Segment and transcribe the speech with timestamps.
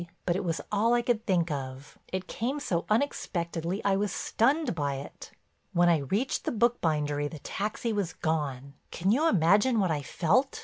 [0.25, 4.95] But it was all I could think of—it came so unexpectedly I was stunned by
[4.95, 5.29] it.
[5.73, 8.73] "When I reached the bookbindery the taxi was gone!
[8.89, 10.59] Can you imagine what I felt?